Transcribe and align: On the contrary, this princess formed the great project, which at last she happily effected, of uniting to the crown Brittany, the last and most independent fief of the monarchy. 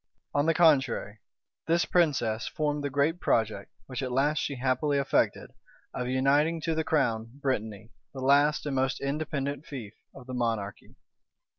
On 0.33 0.47
the 0.47 0.55
contrary, 0.55 1.19
this 1.67 1.85
princess 1.85 2.47
formed 2.47 2.83
the 2.83 2.89
great 2.89 3.19
project, 3.19 3.69
which 3.85 4.01
at 4.01 4.11
last 4.11 4.39
she 4.39 4.55
happily 4.55 4.97
effected, 4.97 5.51
of 5.93 6.07
uniting 6.07 6.59
to 6.61 6.73
the 6.73 6.83
crown 6.83 7.37
Brittany, 7.39 7.91
the 8.11 8.19
last 8.19 8.65
and 8.65 8.75
most 8.75 8.99
independent 8.99 9.67
fief 9.67 9.93
of 10.15 10.25
the 10.25 10.33
monarchy. 10.33 10.95